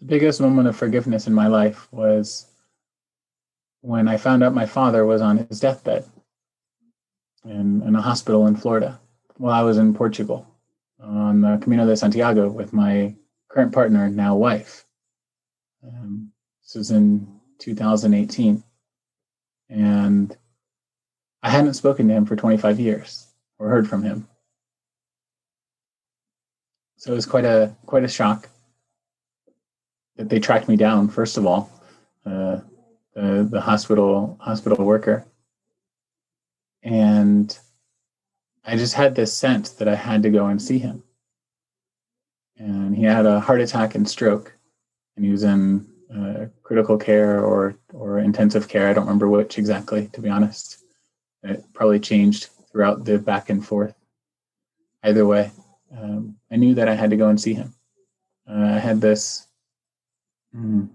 The 0.00 0.06
biggest 0.06 0.40
moment 0.40 0.66
of 0.66 0.76
forgiveness 0.76 1.26
in 1.26 1.34
my 1.34 1.46
life 1.46 1.86
was 1.92 2.46
when 3.82 4.08
I 4.08 4.16
found 4.16 4.42
out 4.42 4.54
my 4.54 4.66
father 4.66 5.04
was 5.04 5.20
on 5.20 5.46
his 5.48 5.60
deathbed 5.60 6.04
in, 7.44 7.82
in 7.82 7.94
a 7.94 8.00
hospital 8.00 8.46
in 8.46 8.56
Florida 8.56 8.98
while 9.36 9.52
I 9.52 9.62
was 9.62 9.76
in 9.76 9.94
Portugal 9.94 10.46
on 11.02 11.42
the 11.42 11.58
Camino 11.62 11.86
de 11.86 11.96
Santiago 11.96 12.50
with 12.50 12.72
my 12.72 13.14
current 13.48 13.72
partner, 13.72 14.08
now 14.08 14.36
wife. 14.36 14.84
Um, 15.86 16.32
this 16.62 16.74
was 16.74 16.90
in 16.90 17.40
2018. 17.58 18.62
And 19.68 20.36
I 21.42 21.50
hadn't 21.50 21.74
spoken 21.74 22.08
to 22.08 22.14
him 22.14 22.26
for 22.26 22.36
25 22.36 22.80
years 22.80 23.26
or 23.58 23.68
heard 23.68 23.88
from 23.88 24.02
him. 24.02 24.28
So 26.96 27.12
it 27.12 27.14
was 27.14 27.26
quite 27.26 27.46
a 27.46 27.74
quite 27.86 28.04
a 28.04 28.08
shock 28.08 28.48
they 30.28 30.40
tracked 30.40 30.68
me 30.68 30.76
down. 30.76 31.08
First 31.08 31.36
of 31.36 31.46
all, 31.46 31.70
uh, 32.26 32.60
the 33.14 33.48
the 33.50 33.60
hospital 33.60 34.36
hospital 34.40 34.84
worker, 34.84 35.26
and 36.82 37.56
I 38.64 38.76
just 38.76 38.94
had 38.94 39.14
this 39.14 39.36
sense 39.36 39.70
that 39.70 39.88
I 39.88 39.94
had 39.94 40.22
to 40.22 40.30
go 40.30 40.46
and 40.46 40.60
see 40.60 40.78
him. 40.78 41.02
And 42.56 42.94
he 42.94 43.04
had 43.04 43.26
a 43.26 43.40
heart 43.40 43.60
attack 43.60 43.94
and 43.94 44.08
stroke, 44.08 44.52
and 45.16 45.24
he 45.24 45.30
was 45.30 45.44
in 45.44 45.86
uh, 46.14 46.46
critical 46.62 46.98
care 46.98 47.42
or 47.44 47.76
or 47.92 48.18
intensive 48.18 48.68
care. 48.68 48.88
I 48.88 48.92
don't 48.92 49.06
remember 49.06 49.28
which 49.28 49.58
exactly, 49.58 50.08
to 50.12 50.20
be 50.20 50.28
honest. 50.28 50.78
It 51.42 51.64
probably 51.72 52.00
changed 52.00 52.48
throughout 52.70 53.04
the 53.04 53.18
back 53.18 53.48
and 53.48 53.64
forth. 53.64 53.94
Either 55.02 55.26
way, 55.26 55.50
um, 55.96 56.36
I 56.50 56.56
knew 56.56 56.74
that 56.74 56.88
I 56.88 56.94
had 56.94 57.10
to 57.10 57.16
go 57.16 57.28
and 57.28 57.40
see 57.40 57.54
him. 57.54 57.74
Uh, 58.48 58.74
I 58.74 58.78
had 58.78 59.00
this 59.00 59.46
mm, 60.54 60.88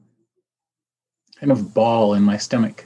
kind 1.39 1.51
of 1.51 1.73
ball 1.73 2.13
in 2.13 2.23
my 2.23 2.37
stomach, 2.37 2.85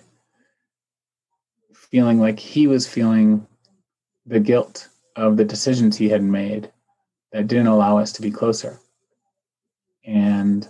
feeling 1.74 2.20
like 2.20 2.40
he 2.40 2.68
was 2.68 2.88
feeling 2.88 3.46
the 4.26 4.40
guilt 4.40 4.90
of 5.16 5.38
the 5.38 5.46
decisions 5.46 5.98
he 5.98 6.10
had 6.10 6.24
made 6.24 6.72
that 7.32 7.48
didn't 7.48 7.68
allow 7.68 7.98
us 7.98 8.12
to 8.14 8.22
be 8.22 8.32
closer. 8.32 8.80
And 10.06 10.68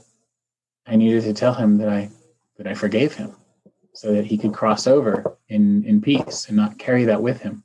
I 0.86 0.96
needed 0.96 1.24
to 1.24 1.34
tell 1.34 1.54
him 1.54 1.78
that 1.78 1.90
I 1.90 2.10
that 2.58 2.68
I 2.68 2.74
forgave 2.74 3.14
him 3.14 3.36
so 3.94 4.14
that 4.14 4.26
he 4.26 4.38
could 4.38 4.54
cross 4.54 4.86
over 4.88 5.38
in, 5.48 5.84
in 5.86 6.02
peace 6.02 6.48
and 6.48 6.58
not 6.58 6.78
carry 6.78 7.06
that 7.06 7.22
with 7.22 7.42
him 7.42 7.64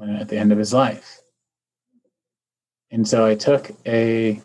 uh, 0.00 0.20
at 0.20 0.28
the 0.28 0.36
end 0.36 0.52
of 0.52 0.58
his 0.58 0.74
life. 0.74 1.20
And 2.90 3.06
so 3.06 3.24
I 3.24 3.34
took 3.34 3.70
a 3.86 4.40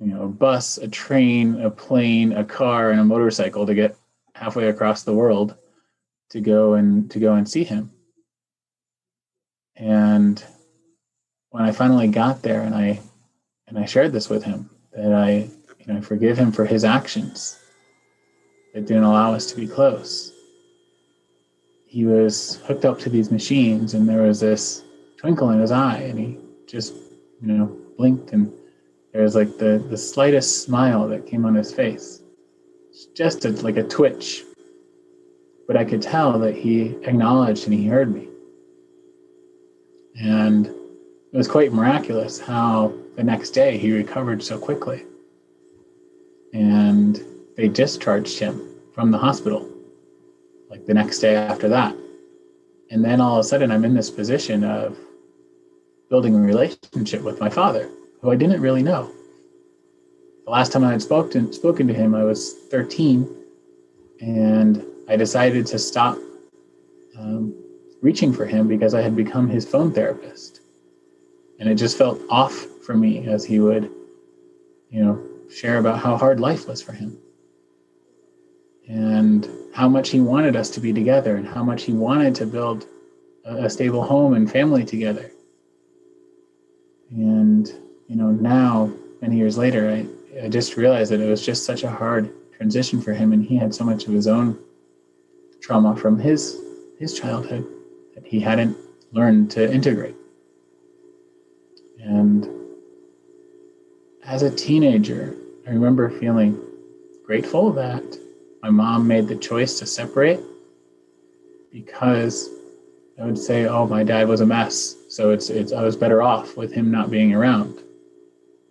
you 0.00 0.06
know, 0.06 0.22
a 0.22 0.28
bus, 0.28 0.78
a 0.78 0.88
train, 0.88 1.60
a 1.60 1.70
plane, 1.70 2.32
a 2.32 2.44
car, 2.44 2.90
and 2.90 3.00
a 3.00 3.04
motorcycle 3.04 3.66
to 3.66 3.74
get 3.74 3.96
halfway 4.34 4.68
across 4.68 5.02
the 5.02 5.12
world 5.12 5.54
to 6.30 6.40
go 6.40 6.74
and 6.74 7.10
to 7.10 7.18
go 7.18 7.34
and 7.34 7.48
see 7.48 7.64
him. 7.64 7.92
And 9.76 10.42
when 11.50 11.64
I 11.64 11.72
finally 11.72 12.08
got 12.08 12.42
there 12.42 12.62
and 12.62 12.74
I 12.74 13.00
and 13.68 13.78
I 13.78 13.84
shared 13.84 14.12
this 14.12 14.30
with 14.30 14.42
him, 14.42 14.70
that 14.92 15.12
I 15.12 15.50
you 15.78 15.92
know 15.92 16.00
forgive 16.00 16.38
him 16.38 16.50
for 16.50 16.64
his 16.64 16.84
actions 16.84 17.58
that 18.72 18.86
didn't 18.86 19.04
allow 19.04 19.34
us 19.34 19.46
to 19.50 19.56
be 19.56 19.66
close. 19.66 20.32
He 21.86 22.06
was 22.06 22.56
hooked 22.64 22.84
up 22.84 23.00
to 23.00 23.10
these 23.10 23.30
machines 23.30 23.94
and 23.94 24.08
there 24.08 24.22
was 24.22 24.40
this 24.40 24.84
twinkle 25.18 25.50
in 25.50 25.60
his 25.60 25.72
eye 25.72 25.98
and 25.98 26.18
he 26.18 26.38
just, 26.68 26.94
you 27.42 27.48
know, 27.48 27.76
blinked 27.98 28.32
and 28.32 28.52
there 29.12 29.22
was 29.22 29.34
like 29.34 29.58
the, 29.58 29.84
the 29.88 29.96
slightest 29.96 30.62
smile 30.62 31.08
that 31.08 31.26
came 31.26 31.44
on 31.44 31.54
his 31.54 31.72
face. 31.72 32.22
Just 33.14 33.44
a, 33.44 33.50
like 33.62 33.76
a 33.76 33.82
twitch. 33.82 34.44
But 35.66 35.76
I 35.76 35.84
could 35.84 36.02
tell 36.02 36.38
that 36.38 36.54
he 36.54 36.96
acknowledged 37.02 37.64
and 37.64 37.74
he 37.74 37.86
heard 37.86 38.12
me. 38.12 38.28
And 40.20 40.66
it 40.66 41.36
was 41.36 41.48
quite 41.48 41.72
miraculous 41.72 42.40
how 42.40 42.92
the 43.16 43.24
next 43.24 43.50
day 43.50 43.78
he 43.78 43.92
recovered 43.92 44.42
so 44.42 44.58
quickly. 44.58 45.04
And 46.52 47.20
they 47.56 47.68
discharged 47.68 48.38
him 48.38 48.74
from 48.94 49.10
the 49.10 49.18
hospital, 49.18 49.68
like 50.68 50.86
the 50.86 50.94
next 50.94 51.20
day 51.20 51.36
after 51.36 51.68
that. 51.68 51.96
And 52.90 53.04
then 53.04 53.20
all 53.20 53.38
of 53.38 53.44
a 53.44 53.48
sudden, 53.48 53.70
I'm 53.70 53.84
in 53.84 53.94
this 53.94 54.10
position 54.10 54.64
of 54.64 54.98
building 56.10 56.34
a 56.34 56.40
relationship 56.40 57.22
with 57.22 57.38
my 57.38 57.48
father 57.48 57.88
who 58.20 58.30
I 58.30 58.36
didn't 58.36 58.60
really 58.60 58.82
know. 58.82 59.10
The 60.44 60.50
last 60.50 60.72
time 60.72 60.84
I 60.84 60.92
had 60.92 61.02
spoken 61.02 61.52
spoken 61.52 61.86
to 61.86 61.94
him, 61.94 62.14
I 62.14 62.24
was 62.24 62.54
13, 62.70 63.28
and 64.20 64.84
I 65.08 65.16
decided 65.16 65.66
to 65.66 65.78
stop 65.78 66.18
um, 67.18 67.54
reaching 68.02 68.32
for 68.32 68.46
him 68.46 68.68
because 68.68 68.94
I 68.94 69.00
had 69.00 69.16
become 69.16 69.48
his 69.48 69.64
phone 69.64 69.92
therapist, 69.92 70.60
and 71.58 71.68
it 71.68 71.76
just 71.76 71.96
felt 71.96 72.20
off 72.28 72.54
for 72.84 72.96
me 72.96 73.26
as 73.28 73.44
he 73.44 73.60
would, 73.60 73.90
you 74.90 75.02
know, 75.02 75.22
share 75.50 75.78
about 75.78 75.98
how 75.98 76.16
hard 76.16 76.40
life 76.40 76.66
was 76.66 76.82
for 76.82 76.92
him, 76.92 77.16
and 78.88 79.48
how 79.72 79.88
much 79.88 80.10
he 80.10 80.20
wanted 80.20 80.56
us 80.56 80.70
to 80.70 80.80
be 80.80 80.92
together, 80.92 81.36
and 81.36 81.46
how 81.46 81.62
much 81.62 81.84
he 81.84 81.92
wanted 81.92 82.34
to 82.34 82.46
build 82.46 82.86
a, 83.44 83.66
a 83.66 83.70
stable 83.70 84.02
home 84.02 84.34
and 84.34 84.50
family 84.50 84.84
together, 84.84 85.30
and 87.10 87.72
you 88.10 88.16
know, 88.16 88.32
now, 88.32 88.92
many 89.22 89.36
years 89.36 89.56
later, 89.56 89.88
I, 89.88 90.44
I 90.44 90.48
just 90.48 90.76
realized 90.76 91.12
that 91.12 91.20
it 91.20 91.30
was 91.30 91.46
just 91.46 91.64
such 91.64 91.84
a 91.84 91.90
hard 91.90 92.28
transition 92.56 93.00
for 93.00 93.12
him, 93.12 93.32
and 93.32 93.44
he 93.44 93.54
had 93.56 93.72
so 93.72 93.84
much 93.84 94.08
of 94.08 94.12
his 94.12 94.26
own 94.26 94.58
trauma 95.60 95.94
from 95.94 96.18
his 96.18 96.60
his 96.98 97.18
childhood 97.18 97.64
that 98.16 98.26
he 98.26 98.40
hadn't 98.40 98.76
learned 99.12 99.52
to 99.52 99.72
integrate. 99.72 100.16
And 102.00 102.48
as 104.24 104.42
a 104.42 104.50
teenager, 104.50 105.36
I 105.68 105.70
remember 105.70 106.10
feeling 106.10 106.60
grateful 107.24 107.72
that 107.74 108.02
my 108.60 108.70
mom 108.70 109.06
made 109.06 109.28
the 109.28 109.36
choice 109.36 109.78
to 109.78 109.86
separate 109.86 110.40
because 111.70 112.50
I 113.20 113.24
would 113.24 113.38
say, 113.38 113.66
"Oh, 113.66 113.86
my 113.86 114.02
dad 114.02 114.26
was 114.26 114.40
a 114.40 114.46
mess, 114.46 114.96
so 115.08 115.30
it's 115.30 115.48
it's 115.48 115.72
I 115.72 115.84
was 115.84 115.94
better 115.94 116.22
off 116.22 116.56
with 116.56 116.72
him 116.72 116.90
not 116.90 117.08
being 117.08 117.32
around." 117.32 117.84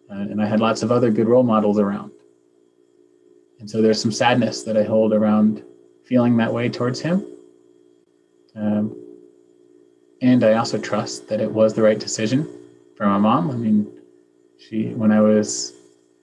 Uh, 0.10 0.16
and 0.16 0.42
I 0.42 0.48
had 0.48 0.60
lots 0.60 0.82
of 0.82 0.92
other 0.92 1.12
good 1.12 1.28
role 1.28 1.44
models 1.44 1.80
around. 1.80 2.12
And 3.60 3.70
so 3.70 3.82
there's 3.82 4.02
some 4.02 4.12
sadness 4.12 4.64
that 4.64 4.78
I 4.78 4.84
hold 4.84 5.14
around 5.14 5.64
feeling 6.06 6.38
that 6.38 6.52
way 6.54 6.70
towards 6.70 7.00
him. 7.00 7.26
Um, 8.56 8.96
and 10.22 10.44
I 10.44 10.54
also 10.54 10.78
trust 10.78 11.28
that 11.30 11.40
it 11.40 11.52
was 11.52 11.74
the 11.74 11.82
right 11.82 12.00
decision 12.00 12.48
for 12.96 13.06
my 13.06 13.18
mom. 13.18 13.52
I 13.52 13.56
mean, 13.56 13.88
she, 14.58 14.90
when 14.94 15.12
I 15.12 15.22
was 15.22 15.74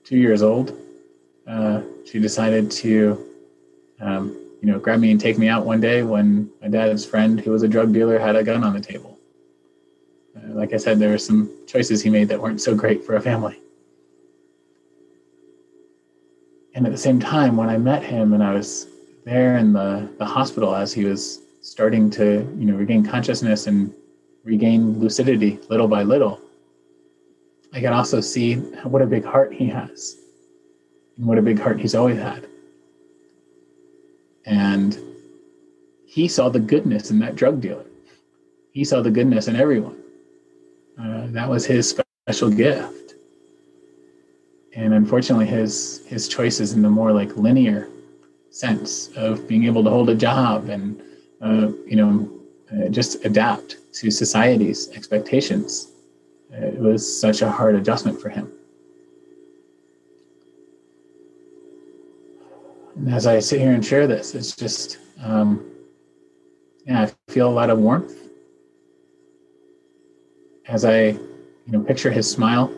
two 0.03 0.17
years 0.17 0.43
old, 0.43 0.77
uh, 1.47 1.81
she 2.05 2.19
decided 2.19 2.69
to, 2.71 3.25
um, 4.01 4.37
you 4.61 4.71
know, 4.71 4.79
grab 4.79 4.99
me 4.99 5.11
and 5.11 5.19
take 5.19 5.37
me 5.37 5.47
out 5.47 5.65
one 5.65 5.79
day 5.79 6.03
when 6.03 6.51
my 6.61 6.67
dad's 6.67 7.05
friend, 7.05 7.39
who 7.39 7.51
was 7.51 7.63
a 7.63 7.67
drug 7.67 7.93
dealer, 7.93 8.19
had 8.19 8.35
a 8.35 8.43
gun 8.43 8.63
on 8.63 8.73
the 8.73 8.81
table. 8.81 9.17
Uh, 10.35 10.53
like 10.53 10.73
I 10.73 10.77
said, 10.77 10.99
there 10.99 11.09
were 11.09 11.17
some 11.17 11.49
choices 11.67 12.01
he 12.01 12.09
made 12.09 12.27
that 12.27 12.41
weren't 12.41 12.61
so 12.61 12.75
great 12.75 13.03
for 13.03 13.15
a 13.15 13.21
family. 13.21 13.59
And 16.77 16.85
at 16.85 16.91
the 16.91 16.97
same 16.97 17.19
time, 17.19 17.57
when 17.57 17.69
I 17.69 17.77
met 17.79 18.03
him 18.03 18.33
and 18.33 18.43
I 18.43 18.53
was 18.53 18.85
there 19.25 19.57
in 19.57 19.73
the, 19.73 20.07
the 20.19 20.25
hospital 20.25 20.75
as 20.75 20.93
he 20.93 21.05
was 21.05 21.41
starting 21.61 22.07
to, 22.11 22.47
you 22.55 22.65
know, 22.65 22.75
regain 22.75 23.03
consciousness 23.03 23.65
and 23.65 23.91
regain 24.43 24.99
lucidity 24.99 25.59
little 25.71 25.87
by 25.87 26.03
little, 26.03 26.39
I 27.73 27.81
can 27.81 27.93
also 27.93 28.21
see 28.21 28.57
what 28.83 29.01
a 29.01 29.07
big 29.07 29.25
heart 29.25 29.51
he 29.51 29.67
has 29.69 30.17
and 31.17 31.25
what 31.25 31.39
a 31.39 31.41
big 31.41 31.59
heart 31.59 31.79
he's 31.79 31.95
always 31.95 32.19
had. 32.19 32.47
And 34.45 34.99
he 36.05 36.27
saw 36.27 36.47
the 36.47 36.59
goodness 36.59 37.09
in 37.09 37.17
that 37.19 37.35
drug 37.35 37.59
dealer. 37.59 37.85
He 38.71 38.85
saw 38.85 39.01
the 39.01 39.09
goodness 39.09 39.47
in 39.47 39.55
everyone. 39.55 39.97
Uh, 41.01 41.25
that 41.29 41.49
was 41.49 41.65
his 41.65 41.89
special 41.89 42.51
gift 42.51 43.06
and 44.77 44.93
unfortunately 44.93 45.47
his 45.47 46.05
his 46.05 46.27
choices 46.27 46.73
in 46.73 46.83
the 46.83 46.89
more 46.89 47.11
like 47.11 47.35
linear 47.35 47.89
sense 48.51 49.09
of 49.17 49.47
being 49.47 49.65
able 49.65 49.83
to 49.83 49.89
hold 49.89 50.09
a 50.09 50.15
job 50.15 50.69
and 50.69 51.01
uh, 51.41 51.69
you 51.85 51.95
know 51.95 52.29
uh, 52.71 52.87
just 52.89 53.25
adapt 53.25 53.77
to 53.91 54.11
society's 54.11 54.89
expectations 54.91 55.91
it 56.51 56.79
was 56.79 57.01
such 57.19 57.41
a 57.41 57.49
hard 57.51 57.75
adjustment 57.75 58.21
for 58.21 58.29
him. 58.29 58.51
And 62.95 63.13
as 63.13 63.27
i 63.27 63.39
sit 63.39 63.59
here 63.59 63.73
and 63.73 63.83
share 63.85 64.07
this 64.07 64.35
it's 64.35 64.55
just 64.55 64.99
um, 65.23 65.65
yeah 66.85 67.01
i 67.03 67.31
feel 67.31 67.49
a 67.49 67.55
lot 67.61 67.69
of 67.71 67.79
warmth. 67.79 68.13
As 70.67 70.85
i 70.85 70.99
you 71.07 71.71
know 71.73 71.81
picture 71.81 72.11
his 72.11 72.29
smile 72.29 72.71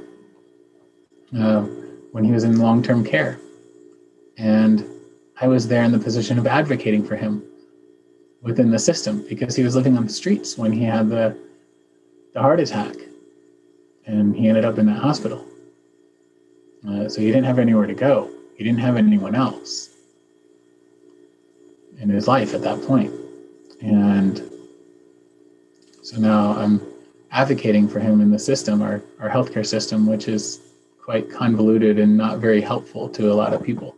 uh, 1.38 1.66
when 2.12 2.24
he 2.24 2.32
was 2.32 2.44
in 2.44 2.60
long 2.60 2.82
term 2.82 3.04
care. 3.04 3.40
And 4.38 4.86
I 5.42 5.48
was 5.48 5.68
there 5.68 5.84
in 5.84 5.92
the 5.92 6.00
position 6.00 6.38
of 6.38 6.48
advocating 6.48 7.06
for 7.06 7.16
him 7.16 7.44
within 8.42 8.72
the 8.72 8.80
system 8.80 9.26
because 9.28 9.56
he 9.56 9.64
was 9.64 9.76
living 9.76 9.98
on 9.98 10.06
the 10.06 10.14
streets 10.14 10.58
when 10.58 10.72
he 10.72 10.84
had 10.84 11.10
the, 11.10 11.38
the 12.34 12.42
heart 12.42 12.60
attack 12.60 12.96
and 14.06 14.36
he 14.36 14.48
ended 14.48 14.66
up 14.66 14.78
in 14.78 14.86
that 14.88 14.98
hospital. 14.98 15.46
Uh, 16.88 17.10
so 17.10 17.20
he 17.20 17.28
didn't 17.28 17.44
have 17.44 17.60
anywhere 17.60 17.86
to 17.86 17.94
go, 17.94 18.32
he 18.58 18.64
didn't 18.64 18.80
have 18.80 18.96
anyone 18.96 19.36
else 19.36 19.90
in 22.00 22.10
his 22.10 22.28
life 22.28 22.54
at 22.54 22.62
that 22.62 22.82
point. 22.84 23.14
And 23.82 24.42
so 26.02 26.18
now 26.18 26.54
I'm 26.54 26.82
advocating 27.32 27.88
for 27.88 28.00
him 28.00 28.22
in 28.22 28.32
the 28.32 28.40
system, 28.40 28.82
our, 28.82 29.02
our 29.20 29.30
healthcare 29.30 29.66
system, 29.66 30.06
which 30.06 30.28
is 30.28 30.62
quite 31.10 31.28
convoluted 31.28 31.98
and 31.98 32.16
not 32.16 32.38
very 32.38 32.62
helpful 32.62 33.10
to 33.10 33.32
a 33.32 33.34
lot 33.34 33.52
of 33.52 33.64
people. 33.64 33.96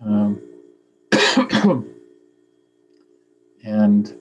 Um, 0.00 0.40
and 3.64 4.14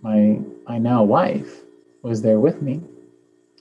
my 0.00 0.40
my 0.66 0.78
now 0.78 1.02
wife 1.02 1.60
was 2.00 2.22
there 2.22 2.40
with 2.40 2.62
me 2.62 2.80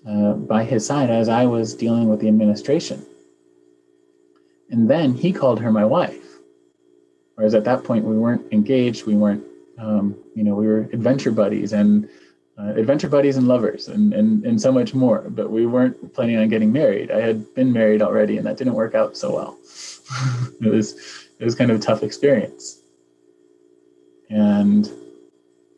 uh, 0.07 0.31
by 0.31 0.63
his 0.63 0.85
side 0.85 1.09
as 1.09 1.27
I 1.27 1.45
was 1.45 1.75
dealing 1.75 2.07
with 2.07 2.21
the 2.21 2.29
administration. 2.29 3.05
And 4.69 4.89
then 4.89 5.13
he 5.13 5.33
called 5.33 5.59
her 5.59 5.73
my 5.73 5.83
wife, 5.83 6.37
whereas 7.35 7.53
at 7.53 7.65
that 7.65 7.83
point 7.83 8.05
we 8.05 8.17
weren't 8.17 8.45
engaged, 8.53 9.05
we 9.05 9.15
weren't, 9.15 9.43
um, 9.77 10.15
you 10.35 10.45
know, 10.45 10.55
we 10.55 10.67
were 10.67 10.89
adventure 10.93 11.31
buddies 11.31 11.73
and 11.73 12.07
uh, 12.61 12.73
adventure 12.75 13.07
buddies 13.07 13.37
and 13.37 13.47
lovers 13.47 13.87
and, 13.87 14.13
and 14.13 14.45
and 14.45 14.61
so 14.61 14.71
much 14.71 14.93
more. 14.93 15.25
But 15.29 15.49
we 15.49 15.65
weren't 15.65 16.13
planning 16.13 16.37
on 16.37 16.49
getting 16.49 16.71
married. 16.71 17.09
I 17.11 17.21
had 17.21 17.53
been 17.55 17.73
married 17.73 18.01
already, 18.01 18.37
and 18.37 18.45
that 18.45 18.57
didn't 18.57 18.73
work 18.73 18.93
out 18.93 19.17
so 19.17 19.33
well. 19.33 19.57
it 20.61 20.69
was 20.69 20.93
it 21.39 21.45
was 21.45 21.55
kind 21.55 21.71
of 21.71 21.77
a 21.77 21.81
tough 21.81 22.03
experience. 22.03 22.81
And 24.29 24.87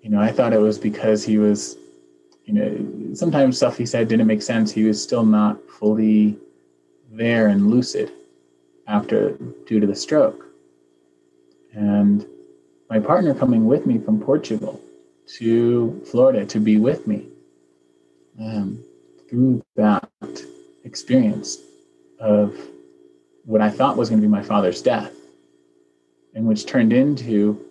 you 0.01 0.09
know, 0.09 0.19
I 0.19 0.31
thought 0.31 0.51
it 0.51 0.59
was 0.59 0.77
because 0.77 1.24
he 1.24 1.38
was, 1.38 1.77
you 2.45 2.53
know, 2.53 3.15
sometimes 3.15 3.57
stuff 3.57 3.77
he 3.77 3.85
said 3.85 4.09
didn't 4.09 4.27
make 4.27 4.41
sense. 4.41 4.71
He 4.71 4.83
was 4.83 5.01
still 5.01 5.25
not 5.25 5.57
fully 5.69 6.38
there 7.12 7.47
and 7.47 7.69
lucid 7.69 8.12
after 8.88 9.38
due 9.68 9.80
to 9.80 9.88
the 9.88 9.95
stroke. 9.95 10.45
And 11.71 12.25
my 12.89 13.00
partner 13.00 13.33
coming 13.33 13.65
with 13.65 13.85
me 13.85 14.00
from 14.00 14.19
Portugal 14.19 14.81
to 15.27 16.01
Florida 16.09 16.45
to 16.45 16.59
be 16.59 16.77
with 16.77 17.07
me 17.07 17.27
um, 18.39 18.83
through 19.29 19.63
that 19.75 20.09
experience 20.83 21.57
of 22.19 22.57
what 23.45 23.61
I 23.61 23.69
thought 23.69 23.97
was 23.97 24.09
going 24.09 24.21
to 24.21 24.27
be 24.27 24.31
my 24.31 24.43
father's 24.43 24.81
death, 24.81 25.13
and 26.33 26.45
which 26.45 26.65
turned 26.65 26.93
into 26.93 27.63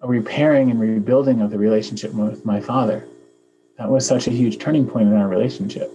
a 0.00 0.08
repairing 0.08 0.70
and 0.70 0.80
rebuilding 0.80 1.40
of 1.40 1.50
the 1.50 1.58
relationship 1.58 2.12
with 2.12 2.44
my 2.44 2.60
father. 2.60 3.06
That 3.78 3.90
was 3.90 4.06
such 4.06 4.26
a 4.26 4.30
huge 4.30 4.58
turning 4.58 4.88
point 4.88 5.08
in 5.08 5.14
our 5.14 5.28
relationship. 5.28 5.92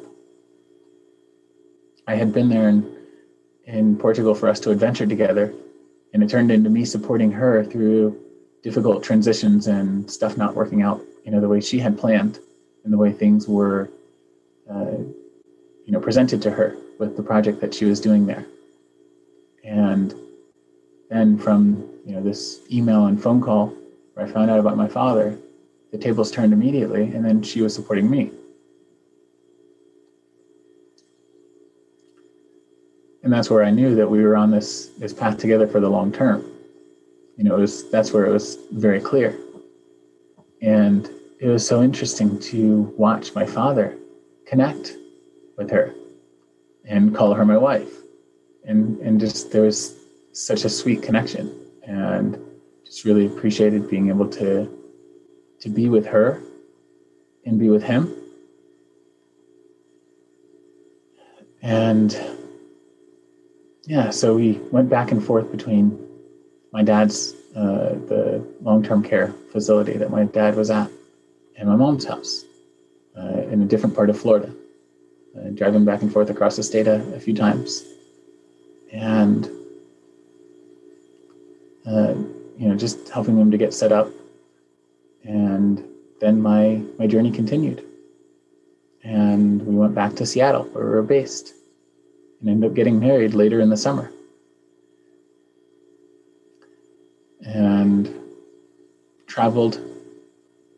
I 2.07 2.15
had 2.15 2.33
been 2.33 2.50
there 2.50 2.69
in, 2.69 2.98
in 3.65 3.98
Portugal 3.98 4.36
for 4.36 4.50
us 4.50 4.59
to 4.62 4.71
adventure 4.71 5.06
together, 5.06 5.53
and 6.13 6.24
it 6.24 6.30
turned 6.30 6.51
into 6.51 6.69
me 6.69 6.86
supporting 6.86 7.31
her 7.31 7.63
through 7.63 8.19
difficult 8.63 9.04
transitions 9.04 9.68
and 9.68 10.10
stuff 10.10 10.38
not 10.38 10.56
working 10.56 10.81
out, 10.81 11.02
you 11.25 11.31
know, 11.31 11.40
the 11.40 11.48
way 11.48 11.60
she 11.62 11.80
had 11.80 11.98
planned 11.98 12.40
and 12.84 12.94
the 12.94 12.98
way 12.98 13.12
things 13.12 13.48
were, 13.48 13.90
uh, 14.69 14.98
you 15.86 15.92
know, 15.92 16.00
presented 16.00 16.42
to 16.42 16.52
her 16.52 16.78
with 17.00 17.18
the 17.18 17.24
project 17.24 17.60
that 17.62 17.74
she 17.74 17.86
was 17.86 18.00
doing 18.00 18.25
there. 18.25 18.46
And 19.63 20.13
then 21.10 21.38
from, 21.38 21.90
you 22.06 22.16
know, 22.16 22.22
this 22.22 22.62
email 22.72 23.08
and 23.08 23.22
phone 23.22 23.42
call 23.42 23.74
where 24.13 24.25
I 24.25 24.30
found 24.31 24.50
out 24.50 24.60
about 24.60 24.78
my 24.78 24.88
father, 24.88 25.38
the 25.92 25.98
tables 25.98 26.31
turned 26.31 26.54
immediately, 26.54 27.04
and 27.04 27.25
then 27.25 27.44
she 27.44 27.62
was 27.62 27.75
supporting 27.75 28.10
me. 28.10 28.31
And 33.24 33.31
that's 33.31 33.50
where 33.50 33.63
I 33.63 33.69
knew 33.69 33.96
that 33.96 34.10
we 34.10 34.24
were 34.24 34.36
on 34.36 34.50
this, 34.50 34.88
this 34.98 35.13
path 35.13 35.38
together 35.38 35.68
for 35.68 35.80
the 35.80 35.90
long 35.90 36.12
term 36.12 36.46
you 37.38 37.44
know, 37.44 37.56
it 37.56 37.62
was 37.62 37.89
that's 37.92 38.12
where 38.13 38.25
it 38.25 38.31
was 38.31 38.57
very 38.72 39.00
clear. 39.00 39.38
And 40.62 41.10
it 41.39 41.48
was 41.48 41.68
so 41.68 41.81
interesting 41.81 42.39
to 42.39 42.94
watch 42.98 43.33
my 43.33 43.45
father 43.45 43.98
connect 44.45 44.95
with 45.57 45.72
her 45.72 45.95
and 46.86 47.16
call 47.16 47.33
her 47.33 47.45
my 47.45 47.57
wife. 47.57 47.92
And 48.66 49.00
and 49.00 49.19
just 49.19 49.51
there 49.51 49.63
was 49.63 49.95
such 50.33 50.66
a 50.66 50.69
sweet 50.69 51.01
connection 51.01 51.54
and 51.83 52.38
just 52.86 53.06
really 53.06 53.25
appreciated 53.25 53.89
being 53.89 54.10
able 54.10 54.30
to 54.30 54.69
to 55.62 55.69
be 55.69 55.89
with 55.89 56.06
her 56.06 56.42
and 57.45 57.60
be 57.60 57.69
with 57.69 57.84
him. 57.84 58.16
And 61.62 62.16
yeah, 63.84 64.10
so 64.10 64.36
we 64.36 64.54
went 64.72 64.89
back 64.89 65.12
and 65.12 65.24
forth 65.24 65.51
between 65.51 66.11
my 66.72 66.84
dad's 66.84 67.34
uh, 67.56 67.96
the 68.08 68.46
long-term 68.62 69.04
care 69.04 69.34
facility 69.52 69.98
that 69.98 70.10
my 70.10 70.24
dad 70.24 70.56
was 70.56 70.70
at, 70.70 70.90
and 71.58 71.68
my 71.68 71.76
mom's 71.76 72.06
house 72.06 72.46
uh, 73.18 73.42
in 73.52 73.62
a 73.62 73.66
different 73.66 73.96
part 73.96 74.10
of 74.10 74.20
Florida. 74.20 74.54
Uh, 75.38 75.50
driving 75.52 75.86
back 75.86 76.02
and 76.02 76.12
forth 76.12 76.30
across 76.30 76.58
the 76.58 76.64
state 76.64 76.88
a, 76.88 77.02
a 77.14 77.20
few 77.20 77.34
times, 77.34 77.86
and 78.92 79.46
uh, 81.88 82.14
you 82.58 82.68
know, 82.68 82.76
just 82.76 83.08
helping 83.10 83.38
them 83.38 83.50
to 83.50 83.58
get 83.58 83.74
set 83.74 83.94
up, 83.94 84.10
and 85.24 85.84
then 86.20 86.42
my 86.42 86.82
my 87.00 87.08
journey 87.08 87.32
continued, 87.32 87.82
and 89.04 89.66
we 89.66 89.74
went 89.74 89.96
back 89.96 90.16
to 90.16 90.26
Seattle 90.26 90.64
where 90.74 90.84
we 90.84 90.92
were 90.92 91.02
based, 91.02 91.54
and 92.42 92.50
ended 92.50 92.70
up 92.70 92.76
getting 92.76 93.00
married 93.00 93.34
later 93.34 93.62
in 93.62 93.70
the 93.70 93.78
summer. 93.78 94.12
And 97.46 98.14
traveled. 99.28 99.80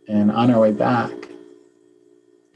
And 0.07 0.31
on 0.31 0.51
our 0.51 0.59
way 0.59 0.71
back, 0.71 1.11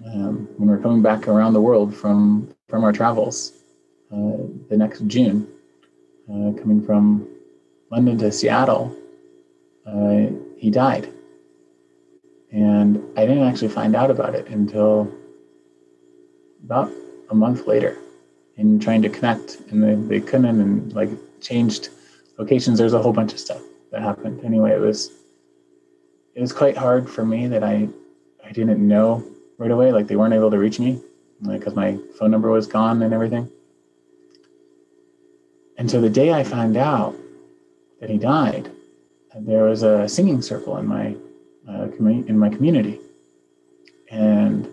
um, 0.05 0.47
when 0.57 0.69
we 0.69 0.75
are 0.75 0.79
coming 0.79 1.01
back 1.01 1.27
around 1.27 1.53
the 1.53 1.61
world 1.61 1.95
from 1.95 2.53
from 2.69 2.83
our 2.83 2.91
travels, 2.91 3.53
uh, 4.11 4.37
the 4.69 4.77
next 4.77 5.07
June, 5.07 5.47
uh, 6.29 6.51
coming 6.59 6.85
from 6.85 7.27
London 7.89 8.17
to 8.17 8.31
Seattle, 8.31 8.95
uh, 9.85 10.27
he 10.57 10.69
died. 10.69 11.09
And 12.51 13.01
I 13.17 13.25
didn't 13.25 13.47
actually 13.47 13.69
find 13.69 13.95
out 13.95 14.11
about 14.11 14.35
it 14.35 14.47
until 14.47 15.11
about 16.63 16.91
a 17.29 17.35
month 17.35 17.67
later 17.67 17.97
in 18.57 18.79
trying 18.79 19.01
to 19.01 19.09
connect 19.09 19.57
and 19.69 19.83
they, 19.83 20.19
they 20.19 20.25
couldn't 20.25 20.59
and 20.59 20.93
like 20.93 21.09
changed 21.41 21.89
locations. 22.37 22.77
There's 22.77 22.93
a 22.93 23.01
whole 23.01 23.13
bunch 23.13 23.33
of 23.33 23.39
stuff 23.39 23.61
that 23.91 24.01
happened. 24.01 24.43
Anyway, 24.43 24.71
it 24.71 24.79
was 24.79 25.11
it 26.35 26.41
was 26.41 26.53
quite 26.53 26.77
hard 26.77 27.09
for 27.09 27.25
me 27.25 27.47
that 27.47 27.63
I 27.63 27.89
I 28.45 28.51
didn't 28.51 28.85
know 28.85 29.23
right 29.57 29.71
away. 29.71 29.91
Like 29.91 30.07
they 30.07 30.15
weren't 30.15 30.33
able 30.33 30.51
to 30.51 30.57
reach 30.57 30.79
me 30.79 31.01
because 31.41 31.75
like, 31.75 31.95
my 31.95 31.99
phone 32.17 32.31
number 32.31 32.49
was 32.49 32.67
gone 32.67 33.01
and 33.01 33.13
everything. 33.13 33.49
And 35.77 35.89
so 35.89 36.01
the 36.01 36.09
day 36.09 36.33
I 36.33 36.43
found 36.43 36.75
out 36.75 37.15
that 37.99 38.09
he 38.09 38.17
died, 38.17 38.71
there 39.39 39.65
was 39.65 39.83
a 39.83 40.09
singing 40.09 40.41
circle 40.41 40.77
in 40.77 40.87
my 40.87 41.15
uh, 41.69 41.87
commu- 41.87 42.27
in 42.27 42.37
my 42.37 42.49
community, 42.49 42.99
and 44.09 44.67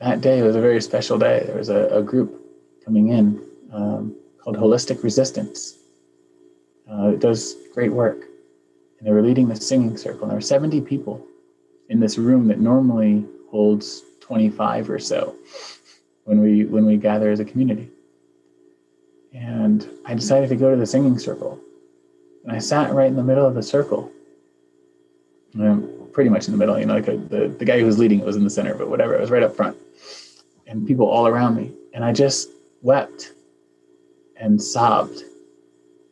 that 0.00 0.20
day 0.20 0.42
was 0.42 0.56
a 0.56 0.60
very 0.60 0.80
special 0.82 1.18
day. 1.18 1.44
There 1.46 1.56
was 1.56 1.70
a, 1.70 1.86
a 1.88 2.02
group 2.02 2.38
coming 2.84 3.08
in 3.08 3.42
um, 3.72 4.14
called 4.38 4.56
Holistic 4.56 5.02
Resistance. 5.02 5.78
Uh, 6.90 7.08
it 7.08 7.20
does 7.20 7.54
great 7.72 7.92
work, 7.92 8.24
and 9.00 9.08
they 9.08 9.12
were 9.12 9.22
leading 9.22 9.48
the 9.48 9.56
singing 9.56 9.96
circle. 9.96 10.22
And 10.22 10.30
there 10.30 10.36
were 10.36 10.42
70 10.42 10.82
people 10.82 11.26
in 11.88 12.00
this 12.00 12.18
room 12.18 12.46
that 12.48 12.60
normally 12.60 13.24
holds 13.50 14.02
25 14.20 14.90
or 14.90 14.98
so 14.98 15.34
when 16.24 16.40
we 16.40 16.66
when 16.66 16.84
we 16.84 16.96
gather 16.96 17.30
as 17.30 17.40
a 17.40 17.44
community. 17.44 17.88
And 19.32 19.88
I 20.04 20.14
decided 20.14 20.50
to 20.50 20.56
go 20.56 20.70
to 20.70 20.76
the 20.76 20.86
singing 20.86 21.18
circle. 21.18 21.58
And 22.44 22.52
I 22.52 22.58
sat 22.58 22.92
right 22.92 23.08
in 23.08 23.16
the 23.16 23.24
middle 23.24 23.46
of 23.46 23.54
the 23.54 23.62
circle. 23.62 24.12
Um, 25.58 26.08
pretty 26.12 26.30
much 26.30 26.46
in 26.46 26.52
the 26.52 26.58
middle, 26.58 26.78
you 26.78 26.86
know, 26.86 26.94
like 26.94 27.08
a, 27.08 27.16
the, 27.16 27.48
the 27.48 27.64
guy 27.64 27.78
who 27.78 27.86
was 27.86 27.98
leading 27.98 28.20
it 28.20 28.26
was 28.26 28.36
in 28.36 28.44
the 28.44 28.50
center, 28.50 28.74
but 28.74 28.88
whatever, 28.88 29.14
it 29.14 29.20
was 29.20 29.30
right 29.30 29.42
up 29.42 29.56
front. 29.56 29.76
And 30.66 30.86
people 30.86 31.06
all 31.06 31.26
around 31.26 31.56
me. 31.56 31.72
And 31.94 32.04
I 32.04 32.12
just 32.12 32.50
wept 32.82 33.32
and 34.36 34.60
sobbed 34.60 35.22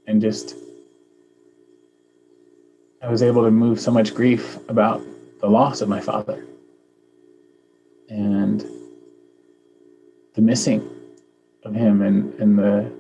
and 0.07 0.21
just 0.21 0.55
I 3.03 3.09
was 3.09 3.23
able 3.23 3.45
to 3.45 3.51
move 3.51 3.81
so 3.81 3.91
much 3.91 4.15
grief 4.15 4.59
about 4.69 5.03
the 5.41 5.49
loss 5.49 5.81
of 5.81 5.89
my 5.89 6.01
father 6.01 6.45
and 8.09 8.65
the 10.35 10.41
missing 10.41 10.89
of 11.65 11.75
him 11.75 12.03
and 12.03 12.35
and 12.35 12.59
the 12.59 12.93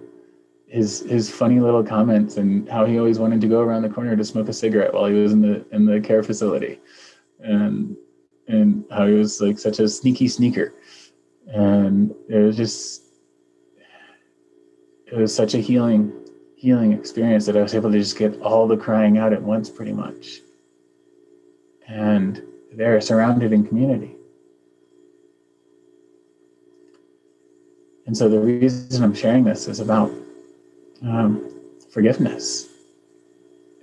his 0.66 1.00
his 1.00 1.30
funny 1.30 1.60
little 1.60 1.82
comments 1.82 2.36
and 2.36 2.68
how 2.68 2.84
he 2.84 2.98
always 2.98 3.18
wanted 3.18 3.40
to 3.40 3.48
go 3.48 3.60
around 3.60 3.82
the 3.82 3.88
corner 3.88 4.16
to 4.16 4.24
smoke 4.24 4.48
a 4.48 4.52
cigarette 4.52 4.92
while 4.92 5.06
he 5.06 5.14
was 5.14 5.32
in 5.32 5.40
the 5.40 5.64
in 5.72 5.84
the 5.86 6.00
care 6.00 6.22
facility 6.22 6.80
and 7.40 7.96
and 8.48 8.84
how 8.90 9.06
he 9.06 9.14
was 9.14 9.40
like 9.40 9.58
such 9.58 9.78
a 9.78 9.88
sneaky 9.88 10.28
sneaker. 10.28 10.74
And 11.46 12.14
it 12.28 12.38
was 12.38 12.56
just 12.56 13.04
it 15.06 15.16
was 15.16 15.34
such 15.34 15.54
a 15.54 15.58
healing 15.58 16.12
healing 16.58 16.92
experience 16.92 17.46
that 17.46 17.56
I 17.56 17.62
was 17.62 17.74
able 17.74 17.92
to 17.92 17.98
just 17.98 18.18
get 18.18 18.40
all 18.40 18.66
the 18.66 18.76
crying 18.76 19.16
out 19.16 19.32
at 19.32 19.42
once 19.42 19.70
pretty 19.70 19.92
much 19.92 20.40
and 21.86 22.42
they're 22.72 23.00
surrounded 23.00 23.52
in 23.52 23.66
community 23.66 24.14
and 28.06 28.16
so 28.16 28.28
the 28.28 28.40
reason 28.40 29.04
I'm 29.04 29.14
sharing 29.14 29.44
this 29.44 29.68
is 29.68 29.80
about 29.80 30.10
um, 31.02 31.50
forgiveness 31.92 32.68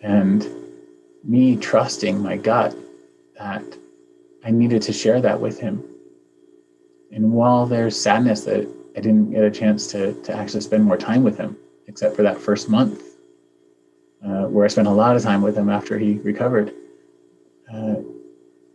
and 0.02 0.46
me 1.24 1.56
trusting 1.56 2.22
my 2.22 2.38
gut 2.38 2.76
that 3.38 3.64
I 4.44 4.52
needed 4.52 4.82
to 4.84 4.94
share 4.94 5.22
that 5.22 5.40
with 5.40 5.60
him. 5.60 5.84
And 7.12 7.32
while 7.32 7.66
there's 7.66 8.00
sadness 8.00 8.44
that 8.46 8.68
I 8.96 9.00
didn't 9.00 9.32
get 9.32 9.44
a 9.44 9.52
chance 9.52 9.88
to, 9.88 10.14
to 10.24 10.34
actually 10.34 10.62
spend 10.62 10.84
more 10.84 10.98
time 10.98 11.24
with 11.24 11.38
him, 11.38 11.58
except 11.88 12.16
for 12.16 12.24
that 12.24 12.40
first 12.40 12.70
month, 12.70 13.02
uh, 14.26 14.46
where 14.46 14.66
I 14.66 14.68
spent 14.68 14.88
a 14.88 14.92
lot 14.92 15.16
of 15.16 15.22
time 15.22 15.42
with 15.42 15.56
him 15.58 15.70
after 15.70 15.98
he 15.98 16.14
recovered, 16.20 16.74
uh, 17.74 17.96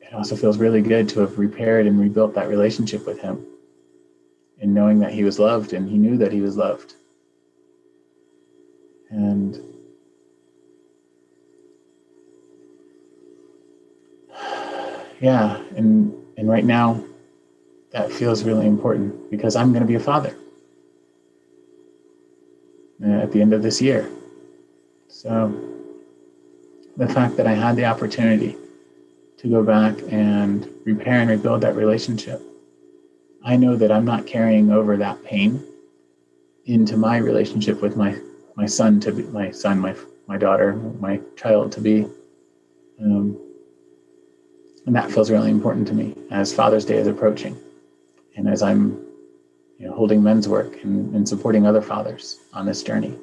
it 0.01 0.15
also 0.15 0.37
feels 0.37 0.59
really 0.59 0.83
good 0.83 1.09
to 1.11 1.21
have 1.21 1.39
repaired 1.39 1.87
and 1.87 1.99
rebuilt 2.01 2.35
that 2.35 2.49
relationship 2.49 3.07
with 3.07 3.21
him 3.21 3.47
and 4.61 4.75
knowing 4.75 4.99
that 5.01 5.13
he 5.13 5.25
was 5.25 5.39
loved 5.39 5.73
and 5.73 5.89
he 5.89 5.97
knew 5.99 6.19
that 6.19 6.33
he 6.33 6.41
was 6.41 6.57
loved. 6.57 6.95
And 9.11 9.57
yeah, 15.21 15.63
and 15.77 16.15
and 16.37 16.49
right 16.49 16.65
now 16.65 17.05
that 17.93 18.11
feels 18.13 18.45
really 18.45 18.67
important 18.67 19.31
because 19.31 19.57
I'm 19.57 19.73
going 19.73 19.83
to 19.83 19.89
be 19.89 19.97
a 19.97 20.01
father 20.01 20.37
at 23.31 23.35
the 23.35 23.41
end 23.41 23.53
of 23.53 23.63
this 23.63 23.81
year. 23.81 24.11
So 25.07 25.55
the 26.97 27.09
fact 27.09 27.37
that 27.37 27.47
I 27.47 27.55
had 27.55 27.77
the 27.77 27.85
opportunity 27.85 28.57
to 29.37 29.49
go 29.49 29.63
back 29.63 29.95
and 30.11 30.69
repair 30.85 31.21
and 31.21 31.31
rebuild 31.31 31.61
that 31.61 31.77
relationship, 31.77 32.43
I 33.45 33.55
know 33.55 33.77
that 33.77 33.93
I'm 33.93 34.05
not 34.05 34.27
carrying 34.27 34.73
over 34.73 34.97
that 34.97 35.23
pain 35.23 35.65
into 36.65 36.97
my 36.97 37.19
relationship 37.19 37.81
with 37.81 37.97
my 37.97 38.19
my 38.57 38.67
son 38.67 38.99
to 39.01 39.13
be 39.13 39.23
my 39.23 39.53
son, 39.53 39.79
my 39.79 39.95
my 40.27 40.37
daughter, 40.37 40.75
my 40.99 41.21
child 41.37 41.71
to 41.73 41.81
be. 41.81 42.07
Um, 43.01 43.39
and 44.87 44.97
that 44.97 45.13
feels 45.13 45.31
really 45.31 45.53
important 45.53 45.87
to 45.89 45.95
me 45.95 46.17
as 46.33 46.53
Father's 46.53 46.85
Day 46.85 46.97
is 46.97 47.07
approaching, 47.07 47.57
and 48.37 48.49
as 48.49 48.61
I'm, 48.61 49.01
you 49.81 49.89
know, 49.89 49.95
holding 49.95 50.23
men's 50.23 50.47
work 50.47 50.85
and, 50.85 51.15
and 51.15 51.27
supporting 51.27 51.67
other 51.67 51.81
fathers 51.81 52.39
on 52.53 52.67
this 52.67 52.83
journey. 52.83 53.19